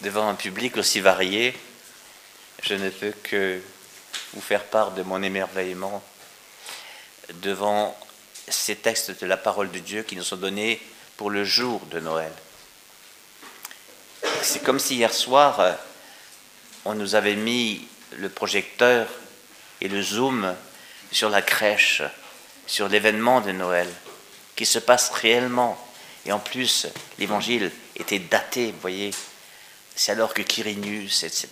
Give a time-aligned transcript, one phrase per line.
[0.00, 1.56] devant un public aussi varié,
[2.62, 3.60] je ne peux que
[4.34, 6.02] vous faire part de mon émerveillement
[7.34, 7.96] devant
[8.48, 10.80] ces textes de la parole de Dieu qui nous sont donnés
[11.16, 12.32] pour le jour de Noël.
[14.42, 15.76] C'est comme si hier soir,
[16.84, 19.08] on nous avait mis le projecteur
[19.80, 20.54] et le zoom
[21.10, 22.02] sur la crèche,
[22.66, 23.88] sur l'événement de Noël,
[24.54, 25.78] qui se passe réellement.
[26.24, 26.86] Et en plus,
[27.18, 29.10] l'évangile était daté, vous voyez.
[29.96, 31.48] C'est alors que Quirinus, etc.,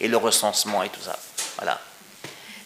[0.00, 1.18] et, le recensement et tout ça.
[1.56, 1.80] Voilà.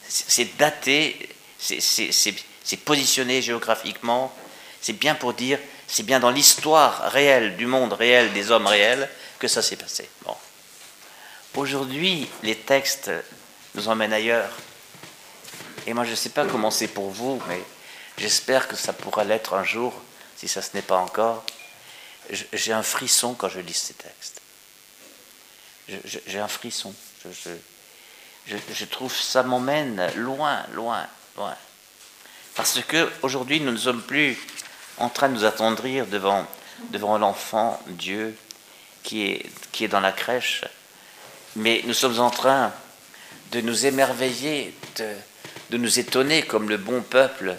[0.08, 4.32] C'est daté, c'est positionné géographiquement,
[4.80, 9.10] c'est bien pour dire, c'est bien dans l'histoire réelle du monde réel, des hommes réels,
[9.38, 10.08] que ça s'est passé.
[10.24, 10.36] Bon.
[11.56, 13.10] Aujourd'hui, les textes
[13.74, 14.50] nous emmènent ailleurs.
[15.86, 17.62] Et moi, je ne sais pas comment c'est pour vous, mais
[18.16, 19.94] j'espère que ça pourra l'être un jour,
[20.36, 21.44] si ça ce n'est pas encore.
[22.52, 24.37] J'ai un frisson quand je lis ces textes.
[26.26, 26.94] J'ai un frisson.
[28.46, 31.54] Je, trouve ça m'emmène loin, loin, loin.
[32.54, 34.36] Parce que aujourd'hui, nous ne sommes plus
[34.98, 36.46] en train de nous attendrir devant,
[36.90, 38.36] devant l'enfant Dieu
[39.02, 40.64] qui est, qui est dans la crèche,
[41.56, 42.72] mais nous sommes en train
[43.52, 45.12] de nous émerveiller, de,
[45.70, 47.56] de nous étonner comme le bon peuple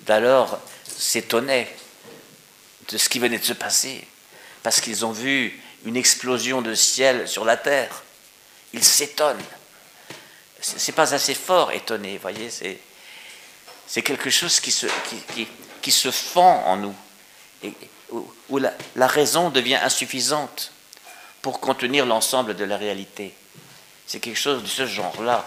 [0.00, 1.74] d'alors s'étonnait
[2.88, 4.06] de ce qui venait de se passer,
[4.62, 8.02] parce qu'ils ont vu une explosion de ciel sur la terre.
[8.72, 9.42] Ils s'étonnent.
[10.60, 12.78] C'est pas assez fort, étonné, voyez, c'est,
[13.86, 14.86] c'est quelque chose qui se,
[15.34, 15.48] qui,
[15.80, 16.94] qui, se fend en nous,
[17.62, 17.72] et,
[18.10, 20.72] où, la, la raison devient insuffisante
[21.40, 23.34] pour contenir l'ensemble de la réalité.
[24.06, 25.46] C'est quelque chose de ce genre-là.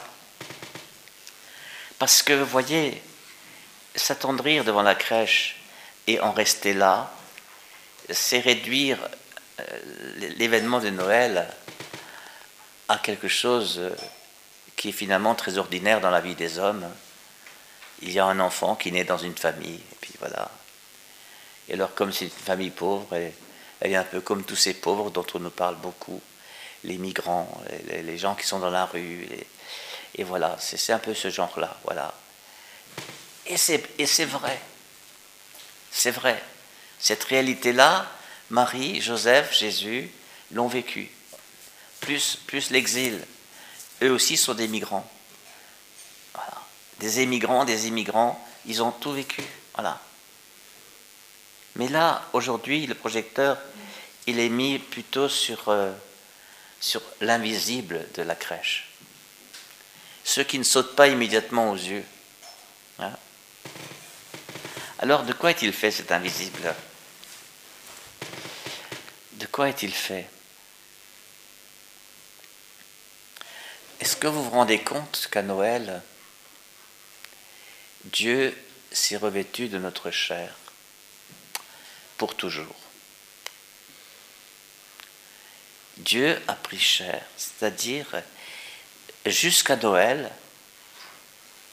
[2.00, 3.02] Parce que, vous voyez,
[3.96, 5.58] s'attendrir devant la crèche
[6.08, 7.14] et en rester là,
[8.10, 8.98] c'est réduire
[10.38, 11.48] l'événement de Noël
[12.90, 13.82] à quelque chose
[14.76, 16.88] qui est finalement très ordinaire dans la vie des hommes.
[18.02, 20.50] Il y a un enfant qui naît dans une famille, et puis voilà.
[21.70, 25.10] Et alors, comme c'est une famille pauvre, elle est un peu comme tous ces pauvres
[25.10, 26.22] dont on nous parle beaucoup,
[26.84, 27.50] les migrants,
[27.88, 29.28] les, gens qui sont dans la rue,
[30.16, 32.14] et voilà, c'est un peu ce genre-là, voilà.
[33.48, 34.60] Et c'est vrai,
[35.92, 36.42] c'est vrai.
[37.00, 38.08] Cette réalité-là,
[38.54, 40.12] Marie, Joseph, Jésus
[40.52, 41.10] l'ont vécu.
[42.02, 43.20] Plus, plus l'exil.
[44.04, 45.10] Eux aussi sont des migrants.
[47.00, 49.42] Des émigrants, des immigrants, ils ont tout vécu.
[51.78, 53.58] Mais là, aujourd'hui, le projecteur,
[54.28, 55.92] il est mis plutôt sur, euh,
[56.80, 58.92] sur l'invisible de la crèche.
[60.24, 62.06] Ceux qui ne sautent pas immédiatement aux yeux.
[65.00, 66.76] Alors, de quoi est-il fait cet invisible?
[69.54, 70.28] Quoi est-il fait
[74.00, 76.02] Est-ce que vous vous rendez compte qu'à Noël,
[78.06, 78.58] Dieu
[78.92, 80.54] s'est revêtu de notre chair
[82.18, 82.76] pour toujours
[85.98, 88.24] Dieu a pris chair, c'est-à-dire
[89.28, 90.32] jusqu'à Noël,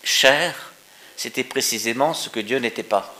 [0.04, 0.74] chair,
[1.16, 3.14] c'était précisément ce que Dieu n'était pas.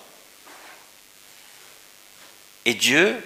[2.67, 3.25] Et Dieu,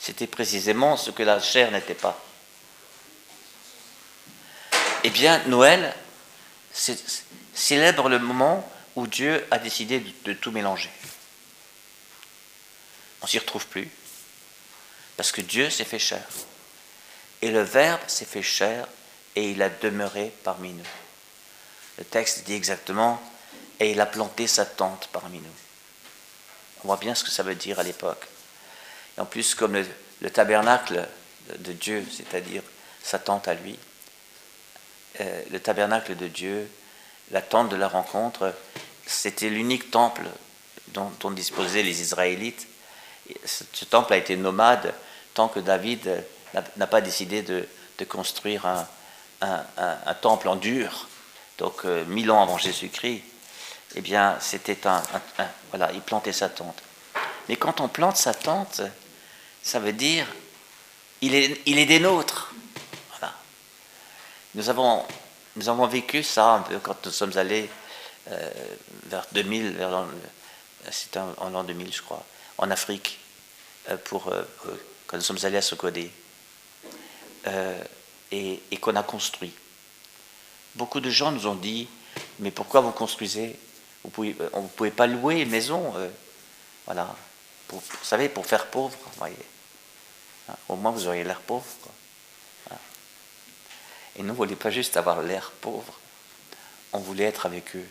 [0.00, 2.20] c'était précisément ce que la chair n'était pas.
[5.04, 5.94] Eh bien, Noël
[7.54, 10.90] célèbre le moment où Dieu a décidé de, tout mélanger.
[13.22, 13.88] On s'y retrouve plus,
[15.16, 16.26] parce que Dieu s'est fait chair.
[17.42, 18.88] Et le Verbe s'est fait chair
[19.34, 20.84] et il a demeuré parmi nous.
[21.98, 23.22] Le texte dit exactement,
[23.78, 25.56] et il a planté sa tente parmi nous.
[26.82, 28.26] On voit bien ce que ça veut dire à l'époque.
[29.18, 29.82] En plus, comme
[30.20, 31.06] le, tabernacle
[31.58, 32.62] de Dieu, c'est-à-dire
[33.02, 33.78] sa tente à lui,
[35.20, 36.68] euh, le tabernacle de Dieu,
[37.30, 38.54] la tente de la rencontre,
[39.06, 40.24] c'était l'unique temple
[40.88, 42.66] dont, dont, disposaient les Israélites.
[43.44, 44.94] ce temple a été nomade
[45.34, 46.24] tant que David
[46.76, 47.68] n'a pas décidé de,
[48.08, 48.66] construire
[49.40, 51.08] un, temple en dur,
[51.58, 53.22] donc euh, mille ans avant Jésus-Christ,
[53.94, 55.02] eh bien, c'était un,
[55.70, 56.82] Voilà, il plantait sa tente.
[57.48, 58.80] Mais quand on plante sa tente,
[59.66, 60.26] ça veut dire
[61.20, 62.52] il est, il est des nôtres.
[63.10, 63.34] Voilà.
[64.54, 65.04] Nous avons,
[65.56, 67.68] nous avons vécu ça un peu quand nous sommes allés
[68.30, 68.50] euh,
[69.06, 70.06] vers 2000, vers
[70.90, 72.24] c'était en l'an 2000, je crois,
[72.58, 73.18] en Afrique,
[73.88, 74.32] euh, pour,
[75.06, 76.10] quand nous sommes allés à Sokodé.
[77.46, 77.82] Euh,
[78.32, 79.52] et, qu'on a construit.
[80.74, 81.88] Beaucoup de gens nous ont dit,
[82.40, 83.58] mais pourquoi vous construisez?
[84.02, 86.08] Vous pouvez, on ne pouvez pas louer une maison, euh,
[86.84, 87.14] voilà,
[87.68, 89.36] pour, vous savez, pour faire pauvre, voyez.
[90.68, 91.64] Au moins vous auriez l'air pauvre.
[94.18, 95.98] Et nous, on ne voulait pas juste avoir l'air pauvre,
[96.92, 97.86] on voulait être avec eux.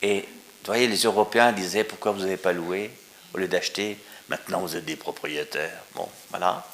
[0.00, 2.90] Et vous voyez, les Européens disaient pourquoi vous n'avez pas loué
[3.34, 3.98] au lieu d'acheter?
[4.28, 5.82] Maintenant, vous êtes des propriétaires.
[5.94, 6.66] Bon, voilà.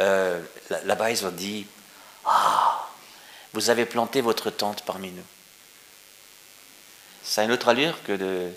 [0.00, 0.42] Euh,
[0.84, 1.66] Là-bas, ils ont dit
[2.24, 2.88] Ah,
[3.52, 5.24] vous avez planté votre tente parmi nous.
[7.22, 8.50] Ça a une autre allure que, de,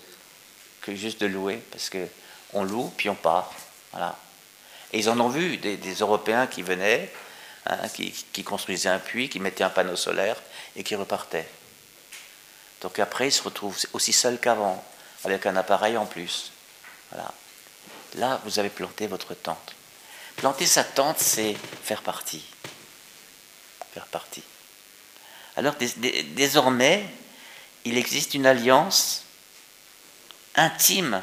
[0.80, 3.52] que juste de louer, parce qu'on loue, puis on part.
[3.92, 4.18] Voilà.
[4.92, 7.12] Et ils en ont vu des, Européens qui venaient,
[7.66, 10.36] hein, qui, qui, construisaient un puits, qui mettaient un panneau solaire
[10.76, 11.48] et qui repartaient.
[12.80, 14.84] Donc après, ils se retrouvent aussi seuls qu'avant,
[15.24, 16.52] avec un appareil en plus.
[17.10, 17.32] Voilà.
[18.16, 19.74] Là, vous avez planté votre tente.
[20.36, 22.44] Planter sa tente, c'est faire partie.
[23.92, 24.42] Faire partie.
[25.56, 25.74] Alors
[26.34, 27.06] désormais,
[27.84, 29.24] il existe une alliance
[30.56, 31.22] intime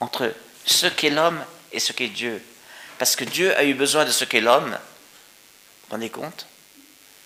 [0.00, 2.42] entre ce qu'est l'homme et ce qu'est Dieu.
[3.00, 4.72] Parce que Dieu a eu besoin de ce qu'est l'homme.
[4.72, 4.76] Vous
[5.86, 6.46] vous rendez compte?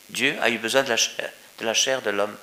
[0.09, 0.97] Dieu a eu besoin de
[1.65, 2.37] la chair de, l'homme.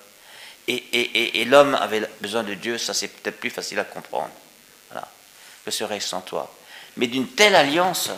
[0.67, 4.33] Et, l'homme avait besoin de Dieu, ça c'est peut-être plus facile à comprendre.
[4.89, 5.07] Voilà.
[5.63, 6.53] Que serais-je sans toi?
[6.97, 8.09] Mais d'une telle alliance,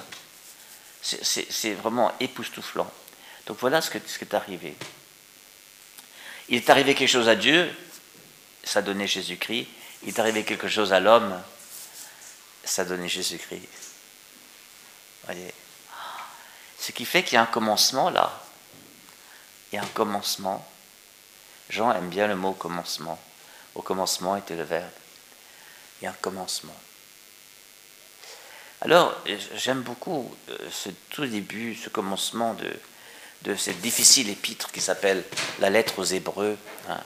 [1.04, 2.92] c'est vraiment époustouflant.
[3.46, 4.76] Donc voilà ce qui est arrivé.
[6.50, 7.72] Il est arrivé quelque chose à Dieu,
[8.64, 9.68] ça donnait Jésus-Christ.
[10.02, 11.40] Il est arrivé quelque chose à l'homme,
[12.64, 13.93] ça donnait Jésus-Christ.
[16.80, 18.44] Ce qui fait qu'il y a un commencement là.
[19.72, 20.68] Il y a un commencement.
[21.70, 23.20] Jean aime bien le mot commencement.
[23.76, 24.90] Au commencement était le Verbe.
[26.00, 26.76] Il y a un commencement.
[28.82, 29.16] Alors,
[29.56, 32.54] j'aime beaucoup euh, ce tout début, ce commencement
[33.44, 35.24] de, cette difficile épître qui s'appelle
[35.60, 36.58] la lettre aux Hébreux.
[36.90, 37.00] Hein.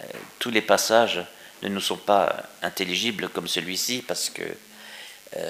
[0.00, 0.02] Euh,
[0.38, 1.24] tous les passages
[1.62, 4.42] ne nous sont pas intelligibles comme celui-ci parce que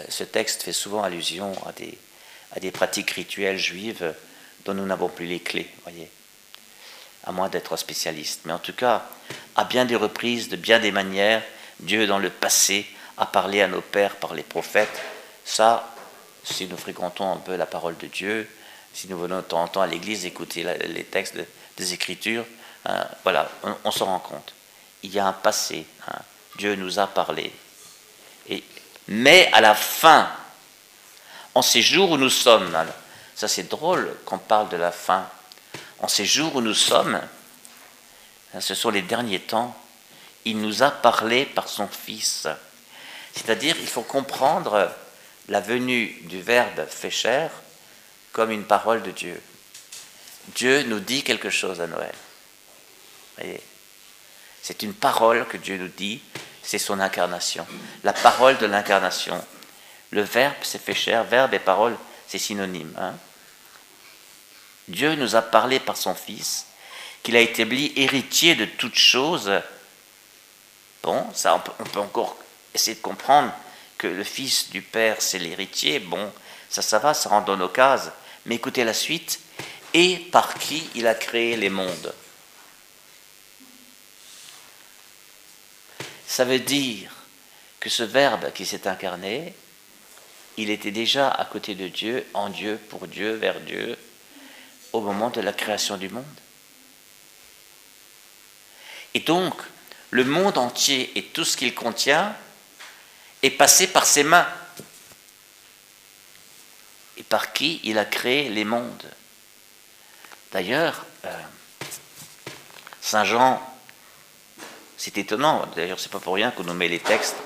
[0.09, 4.15] ce texte fait souvent allusion à des, pratiques rituelles juives
[4.65, 6.11] dont nous n'avons plus les clés, voyez,
[7.25, 8.43] à moins d'être spécialiste.
[8.45, 9.07] Mais en tout cas,
[9.57, 11.43] à bien des reprises, de bien des manières,
[11.81, 12.87] Dieu dans le passé
[13.17, 15.03] a parlé à nos pères par les prophètes.
[15.45, 15.95] Ça,
[16.45, 18.49] si nous fréquentons un peu la parole de Dieu,
[18.93, 21.37] si nous venons de temps en temps à l'église écouter les textes
[21.77, 22.45] des Écritures,
[22.87, 23.51] hein, voilà,
[23.85, 24.55] on, se rend compte.
[25.03, 25.87] Il y a un passé.
[26.09, 26.19] Hein.
[26.57, 27.53] Dieu nous a parlé.
[28.49, 28.63] Et,
[29.09, 30.31] mais à la fin,
[31.55, 32.77] en ces jours où nous sommes,
[33.35, 35.29] ça c'est drôle qu'on parle de la fin,
[36.01, 37.21] en ces jours où nous sommes,
[38.55, 39.77] hein, ce sont les derniers temps,
[40.45, 42.47] il nous a parlé par son Fils.
[43.35, 44.93] C'est-à-dire, il faut comprendre
[45.49, 47.51] la venue du Verbe fait chair
[48.33, 49.41] comme une parole de Dieu.
[50.55, 52.15] Dieu nous dit quelque chose à Noël.
[54.63, 56.21] C'est une parole que Dieu nous dit,
[56.65, 57.67] c'est son incarnation.
[58.03, 59.45] La parole de l'incarnation.
[60.11, 61.97] Le Verbe s'est fait chair, Verbe et parole,
[62.27, 62.95] c'est synonyme.
[62.99, 63.15] Hein.
[64.89, 66.67] Dieu nous a parlé par son Fils,
[67.23, 69.53] qu'il a établi héritier de toutes choses.
[71.03, 72.37] Bon, ça on peut encore
[72.75, 73.53] essayer de comprendre
[73.99, 76.33] que le fils du père, c'est l'héritier, bon,
[76.69, 78.11] ça, ça va, ça rentre dans nos cases.
[78.47, 79.41] Mais écoutez la suite.
[79.95, 82.13] Et par qui il a créé les mondes?
[86.35, 87.13] Ça veut dire
[87.79, 89.55] que ce Verbe qui s'est incarné,
[90.57, 93.97] il était déjà à côté de Dieu, en Dieu, pour Dieu, vers Dieu,
[94.93, 96.25] au moment de la création du monde.
[99.15, 99.55] Et donc,
[100.11, 102.35] le monde entier et tout ce qu'il contient
[103.45, 104.49] est passé par ses mains
[107.17, 109.09] et par qui il a créé les mondes.
[110.51, 111.43] D'ailleurs, euh,
[113.01, 113.74] Saint Jean,
[115.05, 117.37] c'est étonnant, d'ailleurs c'est pas pour rien qu'on nous met les textes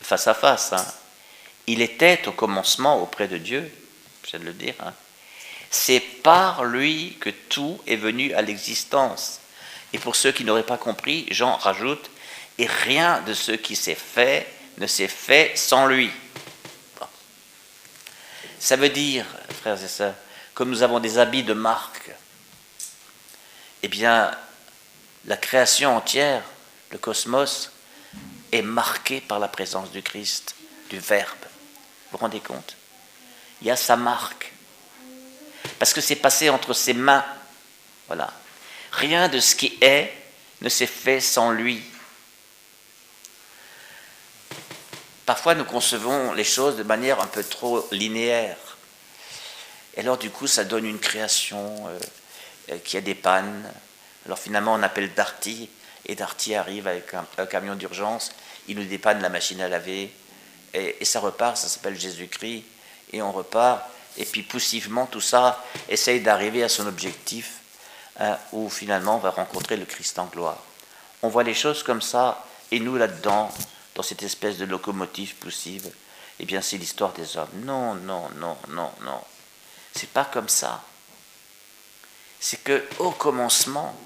[0.00, 0.72] face à face.
[0.72, 0.86] Hein.
[1.66, 3.68] Il était au commencement auprès de Dieu,
[4.24, 4.74] je de le dire.
[4.78, 4.92] Hein.
[5.68, 9.40] C'est par lui que tout est venu à l'existence.
[9.92, 12.08] Et pour ceux qui n'auraient pas compris, Jean rajoute,
[12.56, 14.46] et rien de ce qui s'est fait
[14.76, 16.12] ne s'est fait sans lui.
[18.60, 19.26] Ça veut dire,
[19.60, 20.14] frères et sœurs,
[20.54, 22.12] que nous avons des habits de marque.
[23.82, 24.30] Eh bien,
[25.24, 26.44] la création entière,
[26.90, 27.70] le cosmos,
[28.52, 30.54] est marquée par la présence du Christ,
[30.90, 31.36] du Verbe.
[31.42, 32.76] Vous vous rendez compte?
[33.60, 34.52] Il y a sa marque.
[35.78, 37.24] Parce que c'est passé entre ses mains.
[38.06, 38.32] Voilà.
[38.92, 40.12] Rien de ce qui est
[40.60, 41.82] ne s'est fait sans lui.
[45.26, 48.56] Parfois, nous concevons les choses de manière un peu trop linéaire.
[49.94, 51.98] Et alors, du coup, ça donne une création euh,
[52.70, 53.70] euh, qui a des pannes.
[54.24, 55.68] Alors, finalement, on appelle Darty,
[56.06, 58.30] et Darty arrive avec un, camion d'urgence,
[58.66, 60.12] il nous dépanne la machine à laver,
[60.74, 62.64] et, ça repart, ça s'appelle Jésus-Christ,
[63.12, 63.82] et on repart,
[64.16, 67.60] et puis poussivement tout ça essaye d'arriver à son objectif,
[68.18, 70.62] hein, où finalement on va rencontrer le Christ en gloire.
[71.22, 73.52] On voit les choses comme ça, et nous là-dedans,
[73.94, 75.90] dans cette espèce de locomotive poussive,
[76.38, 77.48] eh bien c'est l'histoire des hommes.
[77.64, 79.20] Non, non, non, non, non.
[79.94, 80.82] C'est pas comme ça.
[82.38, 83.96] C'est que au commencement,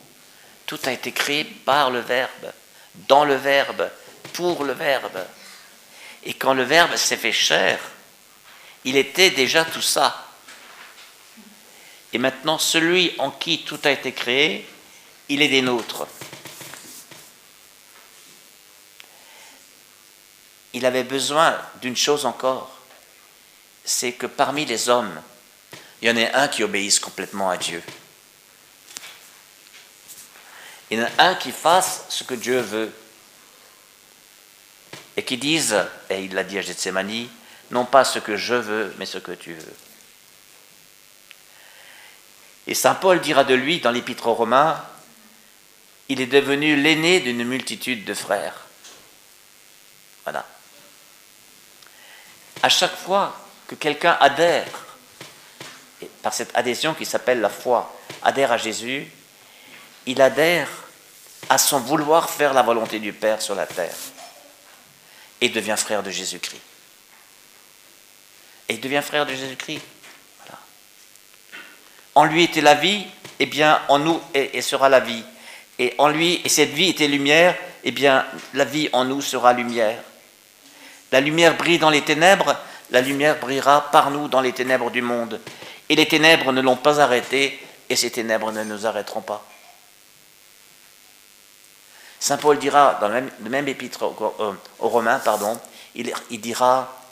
[0.66, 2.52] tout a été créé par le Verbe,
[3.08, 3.90] dans le Verbe,
[4.32, 5.24] pour le Verbe.
[6.24, 7.78] Et quand le Verbe s'est fait chair,
[8.84, 10.26] il était déjà tout ça.
[12.12, 14.68] Et maintenant, celui en qui tout a été créé,
[15.28, 16.06] il est des nôtres.
[20.74, 22.70] Il avait besoin d'une chose encore,
[23.84, 25.20] c'est que parmi les hommes,
[26.00, 27.82] il y en ait un qui obéisse complètement à Dieu.
[30.92, 32.92] Il y en a un qui fasse ce que Dieu veut.
[35.16, 35.74] Et qui dise,
[36.10, 37.28] et il l'a dit à Gethsemane,
[37.70, 39.74] non pas ce que je veux, mais ce que tu veux.
[42.66, 44.84] Et Saint Paul dira de lui dans l'Épître aux Romains,
[46.10, 48.66] il est devenu l'aîné d'une multitude de frères.
[50.24, 50.44] Voilà.
[52.62, 53.34] À chaque fois
[53.66, 54.68] que quelqu'un adhère,
[56.20, 59.10] par cette adhésion qui s'appelle la foi, adhère à Jésus,
[60.04, 60.68] il adhère
[61.48, 63.94] à son vouloir faire la volonté du Père sur la terre
[65.40, 66.60] et devient frère de Jésus-Christ.
[68.68, 69.82] Et il devient frère de Jésus-Christ.
[72.14, 73.00] En lui était la vie,
[73.38, 75.24] et eh bien en nous et, sera la vie.
[75.78, 79.20] Et en lui, et cette vie était lumière, et eh bien la vie en nous
[79.20, 79.98] sera lumière.
[81.10, 82.56] La lumière brille dans les ténèbres,
[82.90, 85.40] la lumière brillera par nous dans les ténèbres du monde.
[85.88, 87.58] Et les ténèbres ne l'ont pas arrêté,
[87.88, 89.44] et ces ténèbres ne nous arrêteront pas.
[92.22, 95.60] Saint Paul dira, dans le même, épître aux, Romains, pardon,
[95.96, 97.02] il, dira,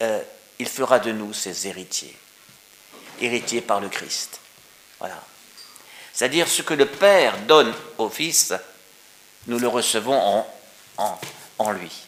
[0.00, 0.22] euh,
[0.60, 2.16] il fera de nous ses héritiers,
[3.20, 4.38] héritiers par le Christ.
[5.00, 5.20] Voilà.
[6.12, 8.54] C'est-à-dire ce que le Père donne au Fils,
[9.48, 10.46] nous le recevons en,
[10.98, 11.18] en,
[11.58, 12.06] en lui.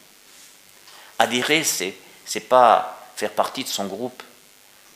[1.18, 1.96] Adhérer, c'est
[2.36, 4.22] n'est pas faire partie de son groupe,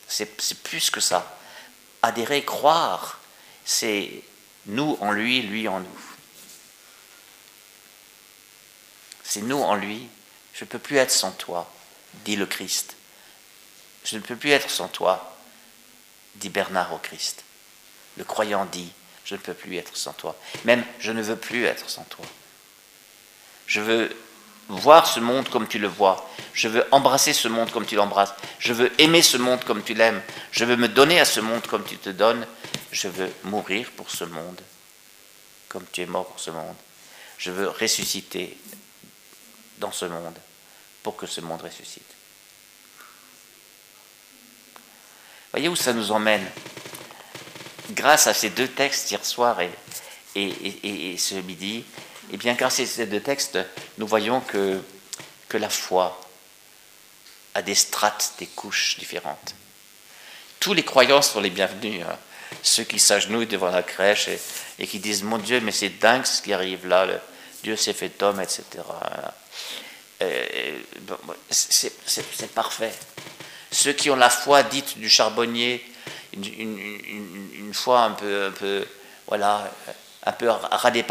[0.07, 1.37] c'est plus que ça.
[2.03, 3.19] Adhérer, croire,
[3.65, 4.23] c'est
[4.65, 6.12] nous en lui, lui en nous.
[9.33, 10.07] C'est nous en lui.
[10.53, 11.67] Je ne peux plus être sans toi,
[12.23, 12.95] dit le Christ.
[14.05, 15.35] Je ne peux plus être sans toi,
[16.35, 17.43] dit Bernard au Christ.
[18.17, 18.91] Le croyant dit,
[19.25, 20.35] je ne peux plus être sans toi.
[20.65, 22.23] Même, je ne veux plus être sans toi.
[23.65, 24.15] Je veux
[24.67, 26.29] voir ce monde comme tu le vois.
[26.53, 28.35] Je veux embrasser ce monde comme tu l'embrasses.
[28.59, 30.21] Je veux aimer ce monde comme tu l'aimes.
[30.51, 32.45] Je veux me donner à ce monde comme tu te donnes.
[32.91, 34.61] Je veux mourir pour ce monde
[35.69, 36.75] comme tu es mort pour ce monde.
[37.39, 38.55] Je veux ressusciter
[39.77, 40.37] dans ce monde
[41.01, 42.03] pour que ce monde ressuscite.
[45.51, 46.49] Voyez où ça nous emmène?
[47.91, 49.69] Grâce à ces deux textes hier soir et,
[50.35, 51.83] et, ce midi,
[52.31, 53.59] et bien grâce à ces deux textes,
[53.97, 54.81] nous voyons que,
[55.49, 56.19] que la foi
[57.53, 59.53] a des strates, des couches différentes.
[60.59, 62.03] Tous les croyants sont les bienvenus.
[62.03, 62.17] Hein.
[62.63, 64.29] Ceux qui s'agenouillent devant la crèche
[64.79, 67.07] et, qui disent Mon Dieu, mais c'est dingue ce qui arrive là,
[67.63, 68.63] Dieu s'est fait homme, etc.
[70.21, 70.79] Euh,
[71.49, 72.93] c'est parfait.
[73.71, 75.83] Ceux qui ont la foi dite du charbonnier,
[76.33, 78.85] une, foi un peu, un peu,
[79.27, 79.71] voilà,
[80.25, 81.03] un peu à des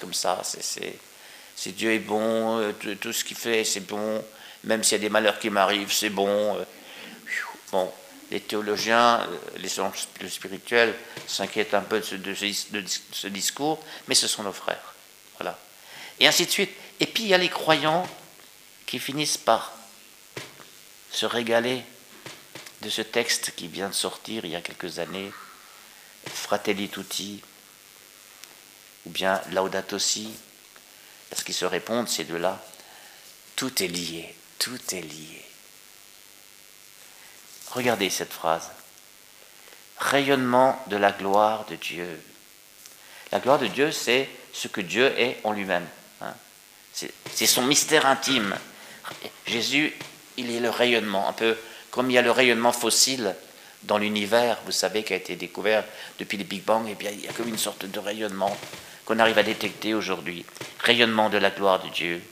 [0.00, 0.42] comme ça.
[0.44, 4.22] C'est Dieu est bon, euh, tout, ce qu'il fait c'est bon,
[4.64, 6.56] même s'il y a des malheurs qui m'arrivent, c'est bon.
[6.56, 6.64] Euh,
[7.72, 7.90] bon,
[8.30, 9.26] les théologiens,
[9.58, 9.68] les
[10.14, 10.94] plus spirituels
[11.26, 14.94] s'inquiètent un peu de ce, de ce, discours, mais ce sont nos frères.
[15.38, 15.58] Voilà.
[16.20, 16.70] Et ainsi de suite.
[17.00, 18.08] Et puis il y a les croyants
[18.86, 19.72] qui finissent par
[21.10, 21.82] se régaler
[22.82, 25.32] de ce texte qui vient de sortir il y a quelques années,
[26.26, 27.42] Fratelli Tutti,
[29.06, 30.30] ou bien Laudato Si,
[31.30, 32.62] parce qu'ils se répondent ces deux-là,
[33.56, 35.44] tout est lié, tout est lié.
[37.70, 38.70] Regardez cette phrase.
[39.98, 42.20] Rayonnement de la gloire de Dieu.
[43.32, 45.86] La gloire de Dieu, c'est ce que Dieu est en lui-même.
[46.94, 48.56] C'est son mystère intime.
[49.46, 49.92] Jésus,
[50.36, 51.56] il est le rayonnement, un peu
[51.90, 53.34] comme il y a le rayonnement fossile
[53.84, 55.84] dans l'univers, vous savez, qui a été découvert
[56.18, 58.56] depuis le Big Bang, et eh bien il y a comme une sorte de rayonnement
[59.04, 60.44] qu'on arrive à détecter aujourd'hui.
[60.80, 62.22] Rayonnement de la gloire de Dieu,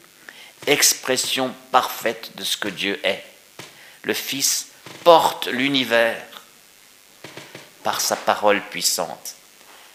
[0.66, 3.24] expression parfaite de ce que Dieu est.
[4.02, 4.68] Le Fils
[5.04, 6.22] porte l'univers
[7.82, 9.34] par sa parole puissante.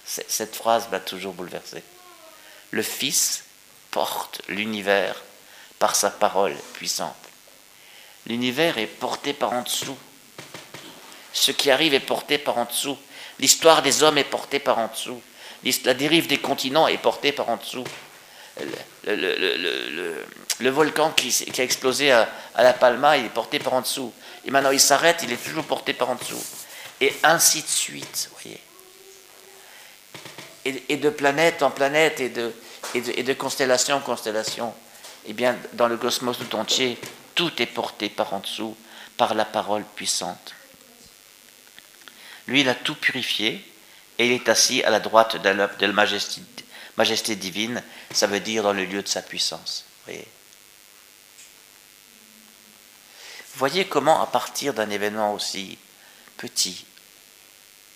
[0.05, 1.83] Cette phrase m'a toujours bouleversé.
[2.71, 3.43] Le Fils
[3.97, 5.15] porte l'univers
[5.79, 7.15] par sa parole puissante.
[8.27, 9.97] L'univers est porté par en dessous.
[11.33, 12.95] Ce qui arrive est porté par en dessous.
[13.39, 15.19] L'histoire des hommes est portée par en dessous.
[15.83, 17.85] La dérive des continents est portée par en dessous.
[19.07, 24.13] Le, volcan qui, a explosé à, La Palma, est porté par en dessous.
[24.45, 26.45] Et maintenant il s'arrête, il est toujours porté par en dessous.
[27.01, 28.61] Et ainsi de suite, voyez.
[30.65, 32.53] Et, de planète en planète et de,
[32.93, 34.73] et de, constellation en constellation.
[35.25, 36.97] Eh bien, dans le cosmos tout entier,
[37.35, 38.75] tout est porté par en dessous,
[39.17, 40.55] par la parole puissante.
[42.47, 43.63] Lui, il a tout purifié
[44.17, 46.41] et il est assis à la droite de la, majesté,
[46.95, 49.85] majesté, divine, ça veut dire dans le lieu de sa puissance.
[50.05, 50.27] Voyez.
[53.55, 55.77] Voyez comment, à partir d'un événement aussi
[56.37, 56.85] petit,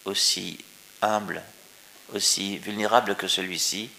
[0.06, 0.58] aussi
[1.02, 1.42] humble,
[2.14, 3.90] aussi vulnérable que celui-ci,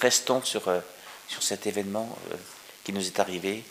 [0.00, 0.80] restons sur, euh,
[1.28, 2.36] sur cet événement euh,
[2.84, 3.64] qui nous est arrivé.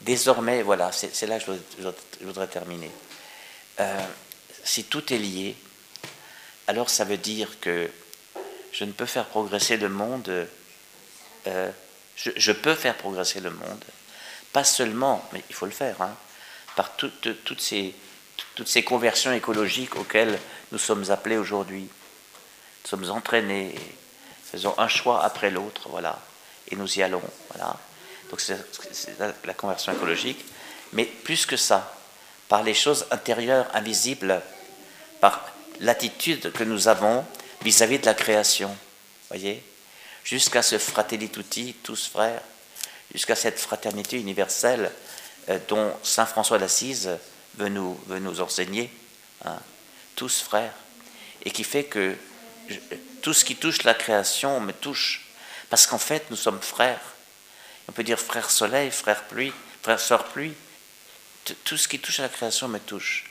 [0.00, 2.90] Désormais, voilà, c'est là que je voudrais terminer.
[3.80, 4.00] Euh,
[4.62, 5.56] si tout est lié,
[6.68, 7.90] alors ça veut dire que
[8.70, 10.46] je ne peux faire progresser le monde,
[11.44, 13.84] je, peux faire progresser le monde,
[14.52, 16.14] pas seulement, mais il faut le faire, hein,
[16.76, 17.26] par toutes,
[17.58, 17.92] ces,
[18.54, 20.38] toutes ces conversions écologiques auxquelles
[20.70, 21.88] nous sommes appelés aujourd'hui.
[22.84, 23.74] Nous sommes entraînés,
[24.50, 26.18] faisons un choix après l'autre, voilà,
[26.70, 27.22] et nous y allons,
[27.54, 27.76] voilà.
[28.30, 28.58] Donc c'est
[29.18, 30.44] la conversion écologique,
[30.92, 31.94] mais plus que ça,
[32.48, 34.42] par les choses intérieures invisibles,
[35.20, 35.50] par
[35.80, 37.24] l'attitude que nous avons
[37.62, 38.74] vis-à-vis de la création.
[39.28, 39.62] Voyez
[40.24, 42.42] Jusqu'à ce fratelli tous frères,
[43.12, 44.90] jusqu'à cette fraternité universelle
[45.48, 47.10] euh, dont Saint François d'Assise
[47.56, 48.90] veut nous, veut nous enseigner,
[49.46, 49.58] hein,
[50.16, 50.74] tous frères,
[51.44, 52.14] et qui fait que
[53.22, 55.26] tout ce qui touche la création me touche,
[55.70, 57.00] parce qu'en fait nous sommes frères.
[57.88, 60.54] On peut dire frère soleil, frère pluie, frère sœur pluie,
[61.64, 63.30] tout ce qui touche à la création me touche.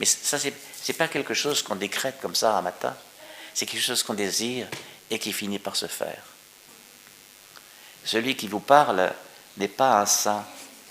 [0.00, 2.96] Mais ça, ce n'est pas quelque chose qu'on décrète comme ça un matin.
[3.54, 4.66] C'est quelque chose qu'on désire
[5.10, 6.22] et qui finit par se faire.
[8.04, 9.12] Celui qui vous parle
[9.56, 10.44] n'est pas un saint.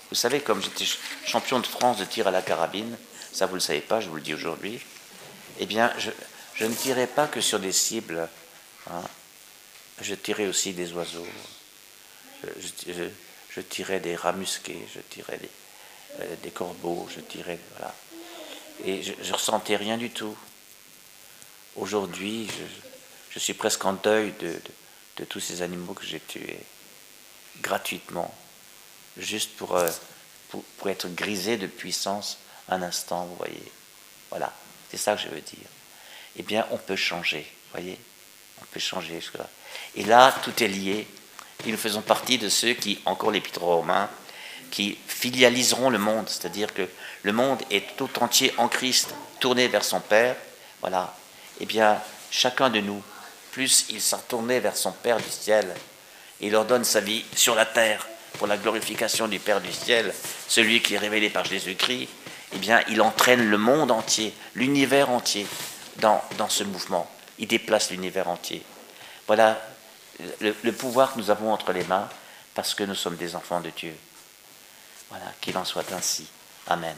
[0.08, 0.86] Vous savez, comme j'étais
[1.26, 2.96] champion de France de tir à la carabine,
[3.32, 4.80] ça vous ne le savez pas, je vous le dis aujourd'hui,
[5.58, 6.10] eh bien, je,
[6.64, 8.28] ne tirais pas que sur des cibles.
[8.90, 9.02] Hein.
[10.00, 11.26] Je tirais aussi des oiseaux.
[12.44, 13.08] Je,
[13.54, 15.50] je tirais des rats musqués, je tirais des,
[16.20, 17.94] euh, corbeaux, je dirais, voilà.
[18.84, 20.36] Et je, ne ressentais rien du tout.
[21.76, 22.48] Aujourd'hui,
[23.30, 26.58] je, suis presque en deuil de, tous ces animaux que j'ai tués
[27.60, 28.34] gratuitement,
[29.16, 29.90] juste pour, euh,
[30.48, 32.38] pour, être grisé de puissance
[32.68, 33.72] un instant, vous voyez.
[34.30, 34.52] Voilà,
[34.90, 35.68] c'est ça que je veux dire.
[36.38, 37.98] Eh bien, on peut changer, voyez.
[38.60, 39.20] On peut changer.
[39.96, 41.06] Et là, tout est lié.
[41.66, 44.08] Et nous faisons partie de ceux qui, encore l'épître romain,
[44.70, 46.88] qui filialiseront le monde, c'est-à-dire que
[47.22, 50.34] le monde est tout entier en Christ, tourné vers son Père,
[50.80, 51.14] voilà,
[51.60, 53.02] eh bien, chacun de nous,
[53.52, 55.72] plus il s'en tourné vers son Père du ciel,
[56.40, 59.72] et il leur donne sa vie sur la terre pour la glorification du Père du
[59.72, 60.12] ciel,
[60.48, 62.08] celui qui est révélé par Jésus-Christ,
[62.54, 65.46] eh bien, il entraîne le monde entier, l'univers entier
[65.96, 67.08] dans, dans ce mouvement.
[67.38, 68.62] Il déplace l'univers entier.
[69.26, 69.60] Voilà
[70.40, 72.08] le pouvoir que nous avons entre les mains
[72.54, 73.96] parce que nous sommes des enfants de Dieu.
[75.08, 76.26] Voilà, qu'il en soit ainsi.
[76.66, 76.96] Amen.